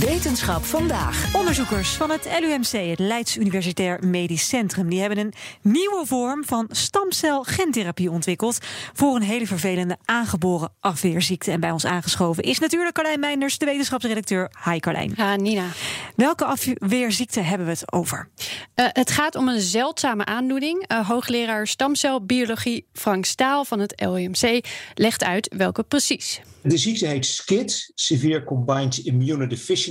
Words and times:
Wetenschap 0.00 0.64
vandaag. 0.64 1.34
Onderzoekers 1.34 1.88
van 1.88 2.10
het 2.10 2.28
LUMC, 2.40 2.90
het 2.90 2.98
Leids 2.98 3.36
Universitair 3.36 4.06
Medisch 4.06 4.48
Centrum, 4.48 4.88
die 4.88 5.00
hebben 5.00 5.18
een 5.18 5.32
nieuwe 5.62 6.02
vorm 6.06 6.44
van 6.44 6.68
stamcelgentherapie 6.70 8.10
ontwikkeld 8.10 8.58
voor 8.92 9.16
een 9.16 9.22
hele 9.22 9.46
vervelende 9.46 9.96
aangeboren 10.04 10.72
afweerziekte. 10.80 11.50
En 11.50 11.60
bij 11.60 11.70
ons 11.70 11.84
aangeschoven 11.84 12.42
is 12.42 12.58
natuurlijk 12.58 12.94
Carlijn 12.94 13.20
Meinders, 13.20 13.58
de 13.58 13.64
wetenschapsredacteur. 13.64 14.50
Hi 14.64 14.78
Carlijn. 14.78 15.12
Ja, 15.16 15.36
Nina. 15.36 15.66
Welke 16.16 16.44
afweerziekte 16.44 17.40
hebben 17.40 17.66
we 17.66 17.72
het 17.72 17.92
over? 17.92 18.28
Uh, 18.74 18.86
het 18.88 19.10
gaat 19.10 19.34
om 19.34 19.48
een 19.48 19.60
zeldzame 19.60 20.24
aandoening. 20.24 20.84
Uh, 20.92 21.08
hoogleraar 21.08 21.66
stamcelbiologie 21.66 22.86
Frank 22.92 23.24
Staal 23.24 23.64
van 23.64 23.78
het 23.78 23.92
LUMC 23.96 24.64
legt 24.94 25.24
uit 25.24 25.54
welke 25.56 25.82
precies. 25.82 26.40
De 26.62 26.76
ziekte 26.76 27.06
heet 27.06 27.26
SCID, 27.26 27.92
Severe 27.94 28.44
Combined 28.44 28.98
Immunodeficiency, 28.98 29.89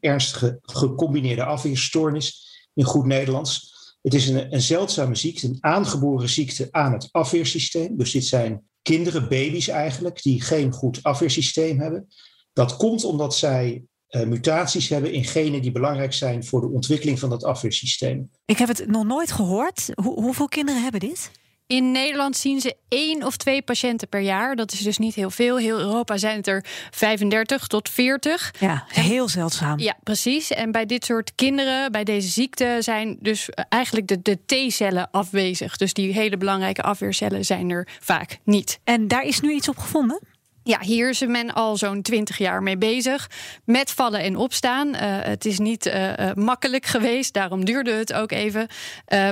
ernstige 0.00 0.58
gecombineerde 0.62 1.44
afweerstoornis 1.44 2.46
in 2.74 2.84
goed 2.84 3.04
Nederlands. 3.04 3.74
Het 4.02 4.14
is 4.14 4.28
een, 4.28 4.54
een 4.54 4.62
zeldzame 4.62 5.14
ziekte, 5.14 5.46
een 5.46 5.58
aangeboren 5.60 6.28
ziekte 6.28 6.68
aan 6.70 6.92
het 6.92 7.08
afweersysteem. 7.12 7.96
Dus 7.96 8.12
dit 8.12 8.24
zijn 8.24 8.62
kinderen, 8.82 9.28
baby's 9.28 9.68
eigenlijk, 9.68 10.22
die 10.22 10.40
geen 10.40 10.72
goed 10.72 11.02
afweersysteem 11.02 11.80
hebben. 11.80 12.08
Dat 12.52 12.76
komt 12.76 13.04
omdat 13.04 13.36
zij 13.36 13.84
uh, 14.10 14.26
mutaties 14.26 14.88
hebben 14.88 15.12
in 15.12 15.24
genen 15.24 15.62
die 15.62 15.72
belangrijk 15.72 16.12
zijn 16.12 16.44
voor 16.44 16.60
de 16.60 16.70
ontwikkeling 16.70 17.18
van 17.18 17.30
dat 17.30 17.44
afweersysteem. 17.44 18.30
Ik 18.44 18.58
heb 18.58 18.68
het 18.68 18.86
nog 18.86 19.04
nooit 19.04 19.32
gehoord. 19.32 19.90
Ho 19.94 20.14
hoeveel 20.14 20.48
kinderen 20.48 20.82
hebben 20.82 21.00
dit? 21.00 21.30
In 21.66 21.90
Nederland 21.90 22.36
zien 22.36 22.60
ze 22.60 22.76
één 22.88 23.22
of 23.22 23.36
twee 23.36 23.62
patiënten 23.62 24.08
per 24.08 24.20
jaar. 24.20 24.56
Dat 24.56 24.72
is 24.72 24.80
dus 24.80 24.98
niet 24.98 25.14
heel 25.14 25.30
veel. 25.30 25.58
Heel 25.58 25.78
Europa 25.78 26.16
zijn 26.16 26.36
het 26.36 26.46
er 26.46 26.64
35 26.90 27.66
tot 27.66 27.88
40. 27.88 28.54
Ja, 28.60 28.84
heel 28.88 29.28
zeldzaam. 29.28 29.78
Ja, 29.78 29.96
precies. 30.02 30.50
En 30.50 30.72
bij 30.72 30.86
dit 30.86 31.04
soort 31.04 31.34
kinderen, 31.34 31.92
bij 31.92 32.04
deze 32.04 32.28
ziekte, 32.28 32.76
zijn 32.80 33.16
dus 33.20 33.48
eigenlijk 33.68 34.06
de, 34.06 34.22
de 34.22 34.38
T-cellen 34.46 35.10
afwezig. 35.10 35.76
Dus 35.76 35.92
die 35.92 36.12
hele 36.12 36.36
belangrijke 36.36 36.82
afweercellen 36.82 37.44
zijn 37.44 37.70
er 37.70 37.88
vaak 38.00 38.38
niet. 38.44 38.78
En 38.84 39.08
daar 39.08 39.24
is 39.24 39.40
nu 39.40 39.52
iets 39.52 39.68
op 39.68 39.78
gevonden? 39.78 40.20
Ja, 40.66 40.80
hier 40.80 41.08
is 41.08 41.20
men 41.26 41.52
al 41.52 41.76
zo'n 41.76 42.02
twintig 42.02 42.38
jaar 42.38 42.62
mee 42.62 42.78
bezig. 42.78 43.30
Met 43.64 43.90
vallen 43.90 44.20
en 44.20 44.36
opstaan. 44.36 44.88
Uh, 44.88 45.00
het 45.02 45.44
is 45.44 45.58
niet 45.58 45.86
uh, 45.86 46.08
uh, 46.08 46.32
makkelijk 46.34 46.86
geweest, 46.86 47.32
daarom 47.32 47.64
duurde 47.64 47.92
het 47.92 48.12
ook 48.12 48.32
even. 48.32 48.68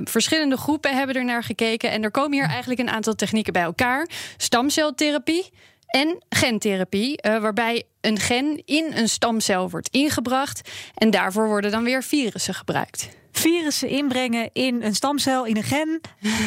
verschillende 0.05 0.57
groepen 0.57 0.97
hebben 0.97 1.17
er 1.17 1.25
naar 1.25 1.43
gekeken. 1.43 1.91
En 1.91 2.03
er 2.03 2.11
komen 2.11 2.39
hier 2.39 2.49
eigenlijk 2.49 2.81
een 2.81 2.91
aantal 2.91 3.15
technieken 3.15 3.53
bij 3.53 3.63
elkaar: 3.63 4.09
stamceltherapie 4.37 5.51
en 5.87 6.23
gentherapie, 6.29 7.19
waarbij 7.23 7.83
een 8.01 8.19
gen 8.19 8.63
in 8.65 8.93
een 8.95 9.09
stamcel 9.09 9.71
wordt 9.71 9.89
ingebracht. 9.89 10.71
En 10.95 11.11
daarvoor 11.11 11.49
worden 11.49 11.71
dan 11.71 11.85
weer 11.85 12.03
virussen 12.03 12.55
gebruikt 12.55 13.09
virussen 13.45 13.89
inbrengen 13.89 14.51
in 14.53 14.83
een 14.83 14.95
stamcel, 14.95 15.47
in 15.47 15.57
een 15.57 15.63
gen. 15.63 16.01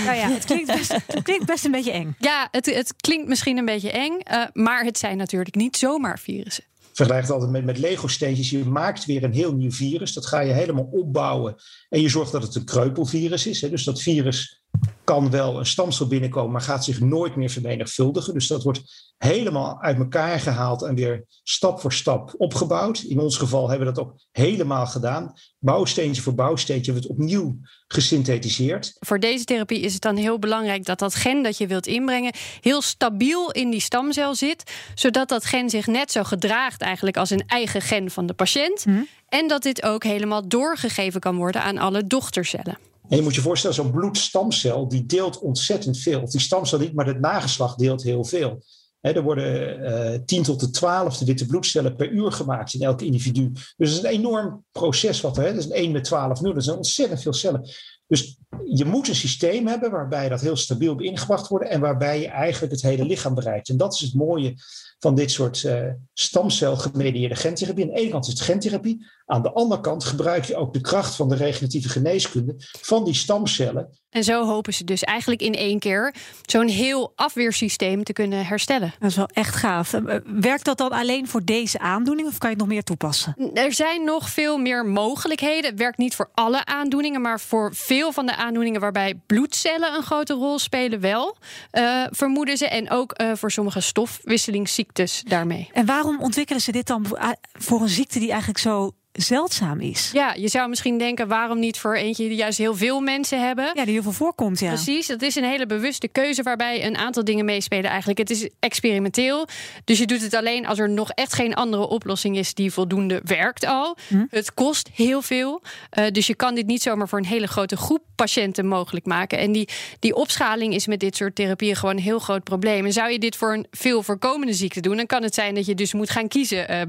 Nou 0.05 0.17
ja, 0.17 0.29
het 0.29 0.45
klinkt 0.45 0.75
best, 0.75 0.91
het 1.15 1.21
klinkt 1.23 1.45
best 1.45 1.65
een 1.65 1.71
beetje 1.71 1.91
eng. 1.91 2.15
Ja, 2.19 2.47
het, 2.51 2.65
het 2.65 2.93
klinkt 2.97 3.27
misschien 3.27 3.57
een 3.57 3.65
beetje 3.65 3.91
eng, 3.91 4.19
uh, 4.31 4.43
maar 4.53 4.83
het 4.83 4.97
zijn 4.97 5.17
natuurlijk 5.17 5.55
niet 5.55 5.77
zomaar 5.77 6.19
virussen. 6.19 6.63
Vergelijk 6.93 7.23
het 7.23 7.31
altijd 7.31 7.51
met, 7.51 7.65
met 7.65 7.77
Lego-steentjes. 7.77 8.49
Je 8.49 8.65
maakt 8.65 9.05
weer 9.05 9.23
een 9.23 9.33
heel 9.33 9.53
nieuw 9.53 9.71
virus. 9.71 10.13
Dat 10.13 10.25
ga 10.25 10.39
je 10.39 10.53
helemaal 10.53 10.89
opbouwen. 10.91 11.55
En 11.89 12.01
je 12.01 12.09
zorgt 12.09 12.31
dat 12.31 12.43
het 12.43 12.55
een 12.55 12.65
kreupelvirus 12.65 13.47
is. 13.47 13.61
Hè. 13.61 13.69
Dus 13.69 13.83
dat 13.83 14.01
virus 14.01 14.61
kan 15.07 15.29
wel 15.29 15.59
een 15.59 15.65
stamcel 15.65 16.07
binnenkomen, 16.07 16.51
maar 16.51 16.61
gaat 16.61 16.83
zich 16.83 16.99
nooit 16.99 17.35
meer 17.35 17.49
vermenigvuldigen. 17.49 18.33
Dus 18.33 18.47
dat 18.47 18.63
wordt 18.63 19.13
helemaal 19.17 19.81
uit 19.81 19.97
elkaar 19.97 20.39
gehaald 20.39 20.81
en 20.81 20.95
weer 20.95 21.25
stap 21.43 21.79
voor 21.79 21.93
stap 21.93 22.33
opgebouwd. 22.37 22.99
In 22.99 23.19
ons 23.19 23.37
geval 23.37 23.69
hebben 23.69 23.87
we 23.87 23.93
dat 23.93 24.03
ook 24.03 24.15
helemaal 24.31 24.85
gedaan. 24.85 25.33
Bouwsteentje 25.59 26.21
voor 26.21 26.33
bouwsteentje 26.33 26.91
wordt 26.91 27.07
opnieuw 27.07 27.59
gesynthetiseerd. 27.87 28.95
Voor 28.99 29.19
deze 29.19 29.43
therapie 29.43 29.79
is 29.79 29.93
het 29.93 30.01
dan 30.01 30.15
heel 30.15 30.39
belangrijk 30.39 30.85
dat 30.85 30.99
dat 30.99 31.15
gen 31.15 31.43
dat 31.43 31.57
je 31.57 31.67
wilt 31.67 31.87
inbrengen 31.87 32.33
heel 32.61 32.81
stabiel 32.81 33.51
in 33.51 33.69
die 33.69 33.81
stamcel 33.81 34.35
zit, 34.35 34.71
zodat 34.95 35.29
dat 35.29 35.45
gen 35.45 35.69
zich 35.69 35.87
net 35.87 36.11
zo 36.11 36.23
gedraagt 36.23 36.81
eigenlijk 36.81 37.17
als 37.17 37.29
een 37.29 37.43
eigen 37.47 37.81
gen 37.81 38.11
van 38.11 38.25
de 38.25 38.33
patiënt. 38.33 38.85
Mm. 38.85 39.07
En 39.29 39.47
dat 39.47 39.63
dit 39.63 39.83
ook 39.83 40.03
helemaal 40.03 40.47
doorgegeven 40.47 41.19
kan 41.19 41.35
worden 41.35 41.61
aan 41.63 41.77
alle 41.77 42.07
dochtercellen. 42.07 42.77
En 43.09 43.17
je 43.17 43.23
moet 43.23 43.35
je 43.35 43.41
voorstellen, 43.41 43.75
zo'n 43.75 43.91
bloedstamcel 43.91 44.87
die 44.87 45.05
deelt 45.05 45.39
ontzettend 45.39 45.97
veel. 45.97 46.21
Of 46.21 46.29
die 46.29 46.39
stamcel 46.39 46.79
niet, 46.79 46.93
maar 46.93 47.05
het 47.05 47.19
nageslacht 47.19 47.79
deelt 47.79 48.03
heel 48.03 48.23
veel. 48.23 48.63
er 49.01 49.23
worden 49.23 49.79
uh, 50.13 50.19
10 50.25 50.43
tot 50.43 50.59
de 50.59 50.69
12 50.69 51.19
witte 51.19 51.45
bloedcellen 51.45 51.95
per 51.95 52.09
uur 52.09 52.31
gemaakt 52.31 52.73
in 52.73 52.81
elk 52.81 53.01
individu. 53.01 53.51
Dus 53.51 53.89
het 53.89 53.97
is 53.97 54.03
een 54.03 54.17
enorm 54.17 54.63
proces 54.71 55.21
wat 55.21 55.37
er. 55.37 55.43
Dat 55.43 55.57
is 55.57 55.65
een 55.65 55.71
1 55.71 55.91
met 55.91 56.03
12 56.03 56.41
0. 56.41 56.53
Dat 56.53 56.63
zijn 56.63 56.77
ontzettend 56.77 57.21
veel 57.21 57.33
cellen. 57.33 57.69
Dus 58.07 58.37
je 58.63 58.85
moet 58.85 59.07
een 59.07 59.15
systeem 59.15 59.67
hebben 59.67 59.91
waarbij 59.91 60.29
dat 60.29 60.41
heel 60.41 60.55
stabiel 60.55 60.99
ingebracht 60.99 61.47
wordt 61.47 61.69
en 61.69 61.79
waarbij 61.79 62.19
je 62.19 62.27
eigenlijk 62.27 62.73
het 62.73 62.81
hele 62.81 63.05
lichaam 63.05 63.35
bereikt. 63.35 63.69
En 63.69 63.77
dat 63.77 63.93
is 63.93 63.99
het 63.99 64.13
mooie 64.13 64.55
van 64.99 65.15
dit 65.15 65.31
soort 65.31 65.63
uh, 65.63 65.81
stamcelgemedieerde 66.13 67.35
gentherapie. 67.35 67.83
Aan 67.83 67.89
de 67.93 67.99
ene 67.99 68.09
kant 68.09 68.25
is 68.25 68.33
het 68.33 68.41
gentherapie, 68.41 69.05
aan 69.25 69.41
de 69.41 69.51
andere 69.51 69.81
kant 69.81 70.03
gebruik 70.03 70.45
je 70.45 70.55
ook 70.55 70.73
de 70.73 70.81
kracht 70.81 71.15
van 71.15 71.29
de 71.29 71.35
regeneratieve 71.35 71.89
geneeskunde 71.89 72.55
van 72.81 73.03
die 73.03 73.13
stamcellen. 73.13 73.89
En 74.09 74.23
zo 74.23 74.45
hopen 74.45 74.73
ze 74.73 74.83
dus 74.83 75.03
eigenlijk 75.03 75.41
in 75.41 75.53
één 75.53 75.79
keer 75.79 76.13
zo'n 76.41 76.67
heel 76.67 77.11
afweersysteem 77.15 78.03
te 78.03 78.13
kunnen 78.13 78.45
herstellen. 78.45 78.93
Dat 78.99 79.09
is 79.09 79.15
wel 79.15 79.29
echt 79.33 79.55
gaaf. 79.55 79.93
Eh, 79.93 80.15
werkt 80.25 80.65
dat 80.65 80.77
dan 80.77 80.89
alleen 80.89 81.27
voor 81.27 81.43
deze 81.43 81.79
aandoening 81.79 82.27
of 82.27 82.37
kan 82.37 82.49
je 82.49 82.55
het 82.55 82.63
nog 82.63 82.73
meer 82.73 82.83
toepassen? 82.83 83.35
Er 83.53 83.73
zijn 83.73 84.03
nog 84.03 84.29
veel 84.29 84.57
meer 84.57 84.85
mogelijkheden. 84.85 85.69
Het 85.69 85.79
werkt 85.79 85.97
niet 85.97 86.15
voor 86.15 86.29
alle 86.33 86.65
aandoeningen, 86.65 87.21
maar 87.21 87.39
voor 87.39 87.75
veel 87.75 88.11
van 88.11 88.25
de 88.25 88.31
aandoeningen 88.31 88.46
waarbij 88.79 89.19
bloedcellen 89.25 89.93
een 89.93 90.03
grote 90.03 90.33
rol 90.33 90.59
spelen 90.59 90.99
wel, 90.99 91.37
uh, 91.71 92.03
vermoeden 92.09 92.57
ze. 92.57 92.67
En 92.67 92.89
ook 92.89 93.21
uh, 93.21 93.31
voor 93.33 93.51
sommige 93.51 93.81
stofwisselingsziektes 93.81 95.23
daarmee. 95.27 95.69
En 95.73 95.85
waarom 95.85 96.21
ontwikkelen 96.21 96.61
ze 96.61 96.71
dit 96.71 96.87
dan 96.87 97.05
voor 97.53 97.81
een 97.81 97.89
ziekte 97.89 98.19
die 98.19 98.29
eigenlijk 98.29 98.59
zo 98.59 98.91
zeldzaam 99.17 99.79
is. 99.79 100.09
Ja, 100.13 100.33
je 100.33 100.47
zou 100.47 100.69
misschien 100.69 100.97
denken, 100.97 101.27
waarom 101.27 101.59
niet 101.59 101.79
voor 101.79 101.95
eentje 101.95 102.27
die 102.27 102.37
juist 102.37 102.57
heel 102.57 102.75
veel 102.75 102.99
mensen 102.99 103.45
hebben? 103.45 103.71
Ja, 103.73 103.83
die 103.83 103.93
heel 103.93 104.01
veel 104.03 104.11
voorkomt, 104.11 104.59
ja. 104.59 104.67
Precies, 104.67 105.07
dat 105.07 105.21
is 105.21 105.35
een 105.35 105.43
hele 105.43 105.65
bewuste 105.65 106.07
keuze 106.07 106.43
waarbij 106.43 106.85
een 106.85 106.97
aantal 106.97 107.23
dingen 107.23 107.45
meespelen 107.45 107.89
eigenlijk. 107.89 108.19
Het 108.19 108.29
is 108.29 108.49
experimenteel, 108.59 109.47
dus 109.83 109.97
je 109.97 110.05
doet 110.05 110.21
het 110.21 110.33
alleen 110.33 110.65
als 110.65 110.79
er 110.79 110.89
nog 110.89 111.11
echt 111.11 111.33
geen 111.33 111.53
andere 111.53 111.87
oplossing 111.87 112.37
is 112.37 112.53
die 112.53 112.71
voldoende 112.71 113.21
werkt 113.23 113.65
al. 113.65 113.97
Hm? 114.07 114.25
Het 114.29 114.53
kost 114.53 114.89
heel 114.93 115.21
veel, 115.21 115.61
uh, 115.99 116.05
dus 116.11 116.27
je 116.27 116.35
kan 116.35 116.55
dit 116.55 116.65
niet 116.65 116.81
zomaar 116.81 117.09
voor 117.09 117.19
een 117.19 117.25
hele 117.25 117.47
grote 117.47 117.77
groep 117.77 118.03
patiënten 118.15 118.67
mogelijk 118.67 119.05
maken. 119.05 119.37
En 119.37 119.51
die, 119.51 119.69
die 119.99 120.15
opschaling 120.15 120.73
is 120.73 120.87
met 120.87 120.99
dit 120.99 121.15
soort 121.15 121.35
therapieën 121.35 121.75
gewoon 121.75 121.95
een 121.95 122.01
heel 122.01 122.19
groot 122.19 122.43
probleem. 122.43 122.85
En 122.85 122.93
zou 122.93 123.11
je 123.11 123.19
dit 123.19 123.35
voor 123.35 123.53
een 123.53 123.67
veel 123.71 124.03
voorkomende 124.03 124.53
ziekte 124.53 124.79
doen, 124.79 124.97
dan 124.97 125.05
kan 125.05 125.23
het 125.23 125.33
zijn 125.33 125.55
dat 125.55 125.65
je 125.65 125.75
dus 125.75 125.93
moet 125.93 126.09
gaan 126.09 126.27
kiezen 126.27 126.71
uh, 126.71 126.81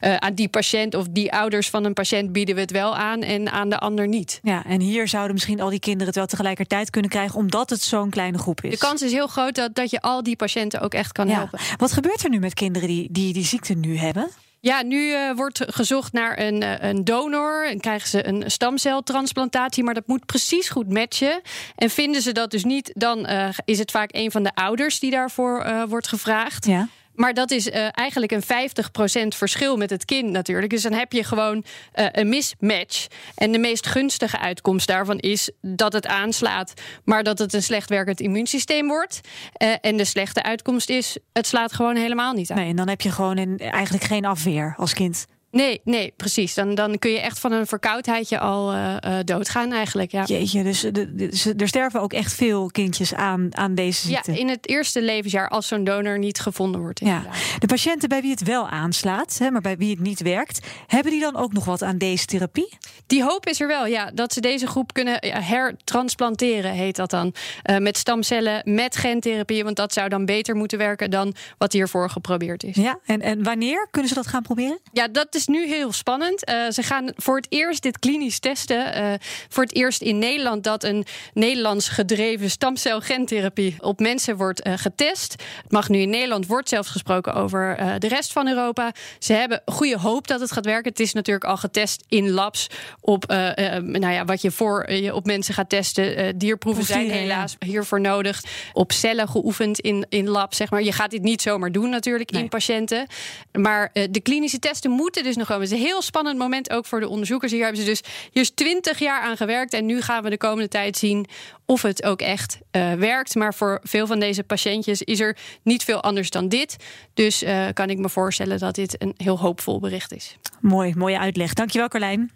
uh, 0.00 0.16
aan 0.16 0.34
die 0.34 0.48
patiënt 0.48 0.94
of 0.94 1.06
die 1.10 1.32
ouders 1.32 1.70
van 1.70 1.75
een 1.84 1.92
patiënt 1.92 2.32
bieden 2.32 2.54
we 2.54 2.60
het 2.60 2.70
wel 2.70 2.96
aan 2.96 3.22
en 3.22 3.50
aan 3.50 3.68
de 3.68 3.78
ander 3.78 4.08
niet. 4.08 4.40
Ja, 4.42 4.64
en 4.64 4.80
hier 4.80 5.08
zouden 5.08 5.32
misschien 5.32 5.60
al 5.60 5.70
die 5.70 5.78
kinderen 5.78 6.06
het 6.06 6.16
wel 6.16 6.26
tegelijkertijd 6.26 6.90
kunnen 6.90 7.10
krijgen, 7.10 7.38
omdat 7.38 7.70
het 7.70 7.82
zo'n 7.82 8.10
kleine 8.10 8.38
groep 8.38 8.60
is. 8.60 8.70
De 8.70 8.78
kans 8.78 9.02
is 9.02 9.12
heel 9.12 9.26
groot 9.26 9.54
dat, 9.54 9.74
dat 9.74 9.90
je 9.90 10.00
al 10.00 10.22
die 10.22 10.36
patiënten 10.36 10.80
ook 10.80 10.94
echt 10.94 11.12
kan 11.12 11.28
ja. 11.28 11.34
helpen. 11.34 11.58
Wat 11.76 11.92
gebeurt 11.92 12.24
er 12.24 12.30
nu 12.30 12.38
met 12.38 12.54
kinderen 12.54 12.88
die 12.88 13.08
die, 13.10 13.32
die 13.32 13.44
ziekte 13.44 13.74
nu 13.74 13.96
hebben? 13.96 14.30
Ja, 14.60 14.82
nu 14.82 14.96
uh, 14.96 15.32
wordt 15.34 15.64
gezocht 15.66 16.12
naar 16.12 16.38
een, 16.38 16.62
uh, 16.62 16.74
een 16.78 17.04
donor 17.04 17.68
en 17.68 17.80
krijgen 17.80 18.08
ze 18.08 18.26
een 18.26 18.50
stamceltransplantatie, 18.50 19.84
maar 19.84 19.94
dat 19.94 20.06
moet 20.06 20.26
precies 20.26 20.68
goed 20.68 20.92
matchen. 20.92 21.40
En 21.76 21.90
vinden 21.90 22.22
ze 22.22 22.32
dat 22.32 22.50
dus 22.50 22.64
niet, 22.64 22.92
dan 22.94 23.30
uh, 23.30 23.48
is 23.64 23.78
het 23.78 23.90
vaak 23.90 24.10
een 24.12 24.30
van 24.30 24.42
de 24.42 24.54
ouders 24.54 24.98
die 25.00 25.10
daarvoor 25.10 25.86
wordt 25.88 26.08
gevraagd. 26.08 26.66
Ja. 26.66 26.88
Maar 27.16 27.34
dat 27.34 27.50
is 27.50 27.66
uh, 27.66 27.88
eigenlijk 27.90 28.32
een 28.32 28.42
50% 28.42 29.36
verschil 29.36 29.76
met 29.76 29.90
het 29.90 30.04
kind 30.04 30.30
natuurlijk. 30.30 30.70
Dus 30.70 30.82
dan 30.82 30.92
heb 30.92 31.12
je 31.12 31.24
gewoon 31.24 31.64
uh, 31.94 32.06
een 32.12 32.28
mismatch. 32.28 33.06
En 33.34 33.52
de 33.52 33.58
meest 33.58 33.86
gunstige 33.86 34.38
uitkomst 34.38 34.86
daarvan 34.86 35.18
is 35.18 35.50
dat 35.60 35.92
het 35.92 36.06
aanslaat, 36.06 36.72
maar 37.04 37.22
dat 37.22 37.38
het 37.38 37.52
een 37.52 37.62
slecht 37.62 37.88
werkend 37.88 38.20
immuunsysteem 38.20 38.86
wordt. 38.86 39.20
Uh, 39.62 39.74
en 39.80 39.96
de 39.96 40.04
slechte 40.04 40.42
uitkomst 40.42 40.90
is, 40.90 41.16
het 41.32 41.46
slaat 41.46 41.72
gewoon 41.72 41.96
helemaal 41.96 42.32
niet 42.32 42.50
aan. 42.50 42.56
Nee, 42.56 42.70
en 42.70 42.76
dan 42.76 42.88
heb 42.88 43.00
je 43.00 43.10
gewoon 43.10 43.58
eigenlijk 43.58 44.04
geen 44.04 44.24
afweer 44.24 44.74
als 44.76 44.92
kind. 44.92 45.26
Nee, 45.56 45.80
nee, 45.84 46.12
precies. 46.16 46.54
Dan, 46.54 46.74
dan 46.74 46.98
kun 46.98 47.10
je 47.10 47.20
echt 47.20 47.38
van 47.38 47.52
een 47.52 47.66
verkoudheidje 47.66 48.38
al 48.38 48.74
uh, 48.74 48.96
uh, 49.06 49.18
doodgaan 49.24 49.72
eigenlijk. 49.72 50.10
Ja. 50.10 50.24
Jeetje, 50.24 50.62
dus, 50.62 50.80
de, 50.80 51.14
dus 51.14 51.46
er 51.46 51.68
sterven 51.68 52.00
ook 52.00 52.12
echt 52.12 52.32
veel 52.32 52.70
kindjes 52.70 53.14
aan, 53.14 53.56
aan 53.56 53.74
deze 53.74 54.06
ziekte. 54.06 54.32
Ja, 54.32 54.38
in 54.38 54.48
het 54.48 54.68
eerste 54.68 55.02
levensjaar 55.02 55.48
als 55.48 55.68
zo'n 55.68 55.84
donor 55.84 56.18
niet 56.18 56.40
gevonden 56.40 56.80
wordt. 56.80 57.00
Ja. 57.00 57.22
De 57.58 57.66
patiënten 57.66 58.08
bij 58.08 58.20
wie 58.20 58.30
het 58.30 58.42
wel 58.42 58.68
aanslaat, 58.68 59.38
hè, 59.38 59.50
maar 59.50 59.60
bij 59.60 59.76
wie 59.76 59.90
het 59.90 60.00
niet 60.00 60.22
werkt... 60.22 60.66
hebben 60.86 61.12
die 61.12 61.20
dan 61.20 61.36
ook 61.36 61.52
nog 61.52 61.64
wat 61.64 61.82
aan 61.82 61.98
deze 61.98 62.24
therapie? 62.24 62.78
Die 63.06 63.22
hoop 63.22 63.46
is 63.46 63.60
er 63.60 63.66
wel, 63.66 63.86
ja. 63.86 64.10
Dat 64.14 64.32
ze 64.32 64.40
deze 64.40 64.66
groep 64.66 64.92
kunnen 64.92 65.18
hertransplanteren, 65.20 66.72
heet 66.72 66.96
dat 66.96 67.10
dan. 67.10 67.34
Uh, 67.70 67.76
met 67.76 67.96
stamcellen, 67.96 68.74
met 68.74 68.96
gentherapie. 68.96 69.64
Want 69.64 69.76
dat 69.76 69.92
zou 69.92 70.08
dan 70.08 70.24
beter 70.24 70.56
moeten 70.56 70.78
werken 70.78 71.10
dan 71.10 71.34
wat 71.58 71.72
hiervoor 71.72 72.10
geprobeerd 72.10 72.62
is. 72.62 72.76
Ja, 72.76 72.98
en, 73.04 73.20
en 73.20 73.42
wanneer 73.42 73.88
kunnen 73.90 74.08
ze 74.08 74.14
dat 74.14 74.26
gaan 74.26 74.42
proberen? 74.42 74.78
Ja, 74.92 75.08
dat 75.08 75.34
is 75.34 75.45
nu 75.46 75.66
heel 75.66 75.92
spannend. 75.92 76.48
Uh, 76.48 76.70
ze 76.70 76.82
gaan 76.82 77.12
voor 77.16 77.36
het 77.36 77.46
eerst 77.48 77.82
dit 77.82 77.98
klinisch 77.98 78.38
testen. 78.38 78.98
Uh, 78.98 79.12
voor 79.48 79.62
het 79.62 79.74
eerst 79.74 80.02
in 80.02 80.18
Nederland 80.18 80.64
dat 80.64 80.84
een 80.84 81.06
Nederlands 81.34 81.88
gedreven 81.88 82.50
stamcelgentherapie 82.50 83.76
op 83.80 84.00
mensen 84.00 84.36
wordt 84.36 84.66
uh, 84.66 84.72
getest. 84.76 85.32
Het 85.62 85.72
mag 85.72 85.88
nu 85.88 85.98
in 85.98 86.10
Nederland, 86.10 86.46
wordt 86.46 86.68
zelfs 86.68 86.88
gesproken 86.88 87.34
over 87.34 87.76
de 87.98 88.08
rest 88.08 88.32
van 88.32 88.48
Europa. 88.48 88.92
Ze 89.18 89.32
hebben 89.32 89.62
goede 89.64 89.98
hoop 89.98 90.26
dat 90.26 90.40
het 90.40 90.52
gaat 90.52 90.64
werken. 90.64 90.90
Het 90.90 91.00
is 91.00 91.12
natuurlijk 91.12 91.44
al 91.44 91.56
getest 91.56 92.04
in 92.08 92.30
labs 92.30 92.66
op 93.00 93.26
nou 93.26 94.12
ja, 94.12 94.24
wat 94.24 94.42
je 94.42 94.50
voor 94.50 94.92
je 94.92 95.14
op 95.14 95.26
mensen 95.26 95.54
gaat 95.54 95.68
testen. 95.68 96.38
dierproeven 96.38 96.84
zijn 96.84 97.10
helaas 97.10 97.56
hiervoor 97.58 98.00
nodig. 98.00 98.42
Op 98.72 98.92
cellen 98.92 99.28
geoefend 99.28 99.80
in, 99.80 100.06
in 100.08 100.28
labs, 100.28 100.56
zeg 100.56 100.70
maar. 100.70 100.82
Je 100.82 100.92
gaat 100.92 101.10
dit 101.10 101.22
niet 101.22 101.42
zomaar 101.42 101.72
doen 101.72 101.90
natuurlijk 101.90 102.30
nee. 102.30 102.42
in 102.42 102.48
patiënten. 102.48 103.06
Maar 103.52 103.90
de 103.92 104.20
klinische 104.22 104.58
testen 104.58 104.90
moeten 104.90 105.24
dus 105.26 105.36
nog 105.36 105.46
komen. 105.46 105.62
Het 105.62 105.72
is 105.72 105.78
een 105.78 105.84
heel 105.84 106.02
spannend 106.02 106.38
moment 106.38 106.70
ook 106.70 106.86
voor 106.86 107.00
de 107.00 107.08
onderzoekers. 107.08 107.52
Hier 107.52 107.62
hebben 107.62 107.80
ze 107.80 107.86
dus 107.86 108.02
hier 108.32 108.42
is 108.42 108.50
20 108.50 108.98
jaar 108.98 109.20
aan 109.20 109.36
gewerkt. 109.36 109.72
En 109.72 109.86
nu 109.86 110.00
gaan 110.00 110.22
we 110.22 110.30
de 110.30 110.36
komende 110.36 110.68
tijd 110.68 110.96
zien 110.96 111.26
of 111.64 111.82
het 111.82 112.04
ook 112.04 112.20
echt 112.20 112.58
uh, 112.72 112.92
werkt. 112.92 113.34
Maar 113.34 113.54
voor 113.54 113.80
veel 113.82 114.06
van 114.06 114.20
deze 114.20 114.42
patiëntjes 114.42 115.02
is 115.02 115.20
er 115.20 115.36
niet 115.62 115.84
veel 115.84 116.02
anders 116.02 116.30
dan 116.30 116.48
dit. 116.48 116.76
Dus 117.14 117.42
uh, 117.42 117.66
kan 117.72 117.90
ik 117.90 117.98
me 117.98 118.08
voorstellen 118.08 118.58
dat 118.58 118.74
dit 118.74 119.02
een 119.02 119.14
heel 119.16 119.38
hoopvol 119.38 119.80
bericht 119.80 120.12
is. 120.12 120.36
Mooi, 120.60 120.92
mooie 120.96 121.18
uitleg. 121.18 121.52
Dankjewel, 121.52 121.88
Carlijn. 121.88 122.35